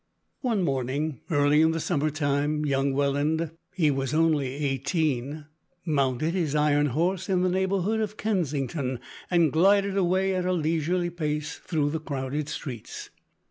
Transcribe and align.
One 0.41 0.63
morning, 0.63 1.19
early 1.29 1.61
in 1.61 1.73
the 1.73 1.79
summer 1.79 2.09
time, 2.09 2.65
young 2.65 2.93
Welland, 2.93 3.51
(he 3.75 3.91
was 3.91 4.15
only 4.15 4.47
eighteen), 4.53 5.45
mounted 5.85 6.33
his 6.33 6.55
iron 6.55 6.87
horse 6.87 7.29
in 7.29 7.43
the 7.43 7.49
neighbourhood 7.49 7.99
of 7.99 8.17
Kensington, 8.17 8.99
and 9.29 9.51
glided 9.53 9.95
away 9.95 10.33
at 10.33 10.43
a 10.47 10.53
leisurely 10.53 11.11
pace 11.11 11.61
through 11.63 11.91
the 11.91 11.99
crowded 11.99 12.49
streets. 12.49 13.11